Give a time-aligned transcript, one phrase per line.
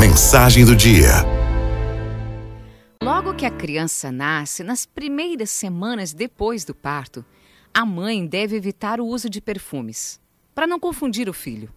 [0.00, 1.10] Mensagem do dia.
[3.02, 7.22] Logo que a criança nasce, nas primeiras semanas depois do parto,
[7.74, 10.18] a mãe deve evitar o uso de perfumes,
[10.54, 11.70] para não confundir o filho.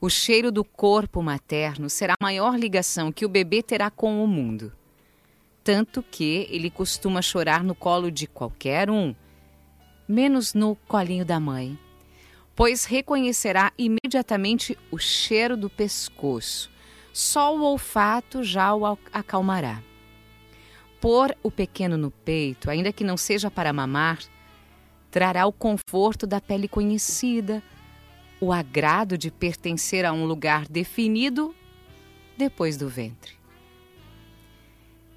[0.00, 4.28] O cheiro do corpo materno será a maior ligação que o bebê terá com o
[4.28, 4.72] mundo.
[5.64, 9.12] Tanto que ele costuma chorar no colo de qualquer um,
[10.06, 11.76] menos no colinho da mãe,
[12.54, 16.72] pois reconhecerá imediatamente o cheiro do pescoço.
[17.14, 19.80] Só o olfato já o acalmará.
[21.00, 24.18] Pôr o pequeno no peito, ainda que não seja para mamar,
[25.12, 27.62] trará o conforto da pele conhecida,
[28.40, 31.54] o agrado de pertencer a um lugar definido
[32.36, 33.34] depois do ventre.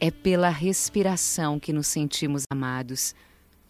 [0.00, 3.14] É pela respiração que nos sentimos amados,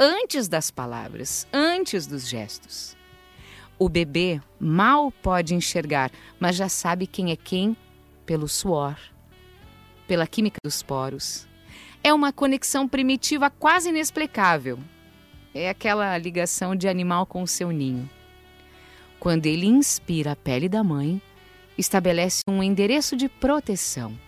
[0.00, 2.96] antes das palavras, antes dos gestos.
[3.78, 7.76] O bebê mal pode enxergar, mas já sabe quem é quem
[8.24, 8.96] pelo suor,
[10.06, 11.46] pela química dos poros.
[12.02, 14.78] É uma conexão primitiva quase inexplicável.
[15.54, 18.08] É aquela ligação de animal com o seu ninho.
[19.18, 21.22] Quando ele inspira a pele da mãe,
[21.78, 24.18] estabelece um endereço de proteção.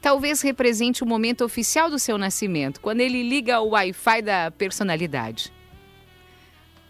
[0.00, 5.52] Talvez represente o momento oficial do seu nascimento, quando ele liga o Wi-Fi da personalidade.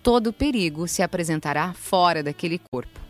[0.03, 3.01] Todo perigo se apresentará fora daquele corpo,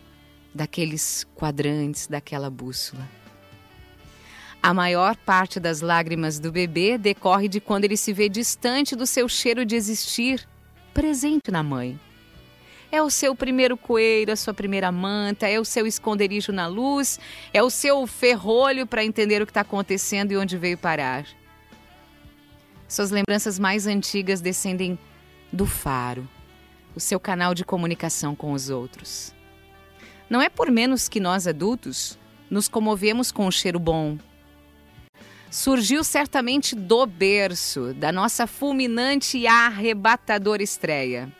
[0.53, 3.07] daqueles quadrantes, daquela bússola.
[4.61, 9.05] A maior parte das lágrimas do bebê decorre de quando ele se vê distante do
[9.05, 10.47] seu cheiro de existir,
[10.93, 11.99] presente na mãe.
[12.91, 17.19] É o seu primeiro coelho, a sua primeira manta, é o seu esconderijo na luz,
[17.53, 21.25] é o seu ferrolho para entender o que está acontecendo e onde veio parar.
[22.87, 24.97] Suas lembranças mais antigas descendem
[25.51, 26.27] do faro,
[26.95, 29.33] o seu canal de comunicação com os outros.
[30.29, 32.17] Não é por menos que nós adultos
[32.49, 34.17] nos comovemos com o cheiro bom.
[35.57, 41.33] Surgiu certamente do berço, da nossa fulminante e arrebatadora estreia.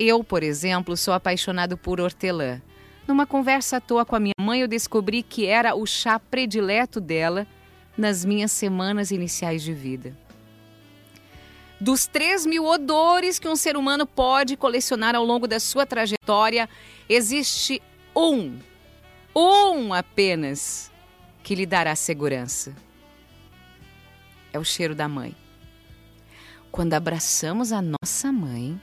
[0.00, 2.60] Eu, por exemplo, sou apaixonado por hortelã.
[3.06, 7.00] Numa conversa à toa com a minha mãe, eu descobri que era o chá predileto
[7.00, 7.46] dela
[7.96, 10.18] nas minhas semanas iniciais de vida.
[11.80, 16.68] Dos 3 mil odores que um ser humano pode colecionar ao longo da sua trajetória,
[17.08, 17.80] existe
[18.14, 18.58] um,
[19.36, 20.90] um apenas,
[21.44, 22.87] que lhe dará segurança.
[24.52, 25.34] É o cheiro da mãe.
[26.70, 28.80] Quando abraçamos a nossa mãe,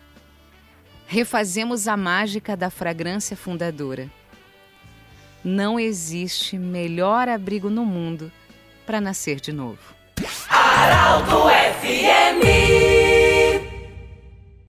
[1.08, 4.10] refazemos a mágica da fragrância fundadora.
[5.44, 8.32] Não existe melhor abrigo no mundo
[8.86, 9.96] para nascer de novo.
[10.50, 11.44] Araldo
[11.82, 12.95] FMI